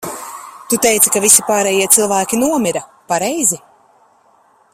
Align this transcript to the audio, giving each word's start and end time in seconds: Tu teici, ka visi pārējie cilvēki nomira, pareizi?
Tu 0.71 0.79
teici, 0.85 1.11
ka 1.15 1.21
visi 1.25 1.45
pārējie 1.51 1.91
cilvēki 1.97 2.41
nomira, 2.47 2.85
pareizi? 3.13 3.61